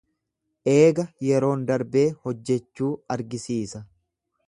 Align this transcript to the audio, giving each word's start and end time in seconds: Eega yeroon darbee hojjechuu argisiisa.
Eega 0.73 1.05
yeroon 1.27 1.67
darbee 1.73 2.05
hojjechuu 2.27 2.93
argisiisa. 3.17 3.89